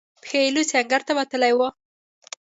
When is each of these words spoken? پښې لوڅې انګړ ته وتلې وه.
پښې 0.23 0.41
لوڅې 0.55 0.75
انګړ 0.79 1.01
ته 1.07 1.11
وتلې 1.19 1.53
وه. 1.57 1.69